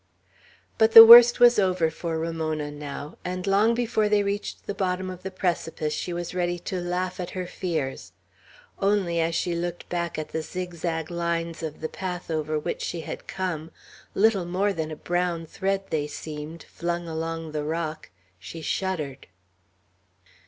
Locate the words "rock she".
17.63-18.59